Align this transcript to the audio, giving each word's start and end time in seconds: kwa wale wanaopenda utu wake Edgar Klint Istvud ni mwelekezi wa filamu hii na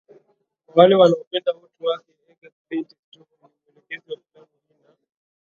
kwa 0.65 0.77
wale 0.83 0.95
wanaopenda 0.95 1.53
utu 1.63 1.83
wake 1.89 2.11
Edgar 2.27 2.51
Klint 2.67 2.91
Istvud 2.91 3.27
ni 3.41 3.47
mwelekezi 3.65 4.11
wa 4.11 4.15
filamu 4.19 4.47
hii 4.69 4.73
na 4.87 4.95